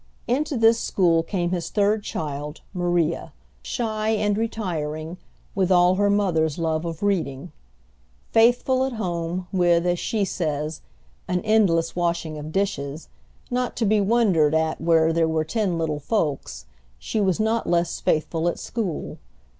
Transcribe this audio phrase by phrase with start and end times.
[0.27, 5.19] Into this school came his third child, Maria, shy and retiring,
[5.53, 7.51] with all her mother's love of reading.
[8.31, 10.81] Faithful at home, with, as she says,
[11.27, 13.09] "an endless washing of dishes,"
[13.51, 16.65] not to be wondered at where there were ten little folks,
[16.97, 19.19] she was not less faithful at school.